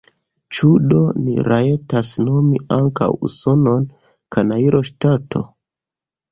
[0.59, 3.87] Ĉu do ni rajtas nomi ankaŭ Usonon
[4.37, 5.47] kanajloŝtato?